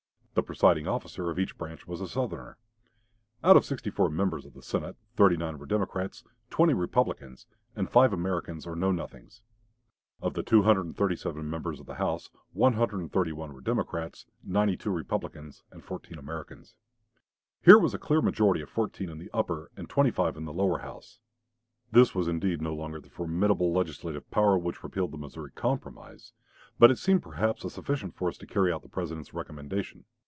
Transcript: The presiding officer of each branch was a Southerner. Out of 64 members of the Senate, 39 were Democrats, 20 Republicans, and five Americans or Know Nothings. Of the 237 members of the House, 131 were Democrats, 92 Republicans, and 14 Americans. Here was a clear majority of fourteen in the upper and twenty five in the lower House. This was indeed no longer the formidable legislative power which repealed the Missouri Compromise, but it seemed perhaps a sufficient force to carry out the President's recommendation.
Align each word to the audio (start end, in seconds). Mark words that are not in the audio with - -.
The 0.33 0.43
presiding 0.43 0.87
officer 0.87 1.29
of 1.29 1.37
each 1.37 1.57
branch 1.57 1.85
was 1.85 1.99
a 1.99 2.07
Southerner. 2.07 2.55
Out 3.43 3.57
of 3.57 3.65
64 3.65 4.09
members 4.09 4.45
of 4.45 4.53
the 4.53 4.61
Senate, 4.61 4.95
39 5.17 5.59
were 5.59 5.65
Democrats, 5.65 6.23
20 6.51 6.73
Republicans, 6.73 7.47
and 7.75 7.89
five 7.89 8.13
Americans 8.13 8.65
or 8.65 8.73
Know 8.77 8.93
Nothings. 8.93 9.41
Of 10.21 10.33
the 10.33 10.41
237 10.41 11.47
members 11.49 11.81
of 11.81 11.85
the 11.85 11.95
House, 11.95 12.29
131 12.53 13.53
were 13.53 13.59
Democrats, 13.59 14.25
92 14.45 14.89
Republicans, 14.89 15.63
and 15.69 15.83
14 15.83 16.17
Americans. 16.17 16.75
Here 17.61 17.77
was 17.77 17.93
a 17.93 17.99
clear 17.99 18.21
majority 18.21 18.61
of 18.61 18.69
fourteen 18.69 19.09
in 19.09 19.17
the 19.17 19.29
upper 19.33 19.69
and 19.75 19.89
twenty 19.89 20.11
five 20.11 20.37
in 20.37 20.45
the 20.45 20.53
lower 20.53 20.79
House. 20.79 21.19
This 21.91 22.15
was 22.15 22.29
indeed 22.29 22.61
no 22.61 22.73
longer 22.73 23.01
the 23.01 23.09
formidable 23.09 23.73
legislative 23.73 24.31
power 24.31 24.57
which 24.57 24.81
repealed 24.81 25.11
the 25.11 25.17
Missouri 25.17 25.51
Compromise, 25.51 26.31
but 26.79 26.89
it 26.89 26.97
seemed 26.99 27.21
perhaps 27.21 27.65
a 27.65 27.69
sufficient 27.69 28.15
force 28.15 28.37
to 28.37 28.47
carry 28.47 28.71
out 28.71 28.81
the 28.81 28.87
President's 28.87 29.33
recommendation. 29.33 30.05